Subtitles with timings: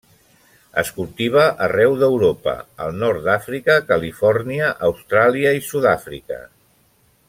[0.81, 2.55] Es cultiva arreu d'Europa,
[2.87, 6.45] al nord d'Àfrica, Califòrnia, Austràlia i Sud-àfrica.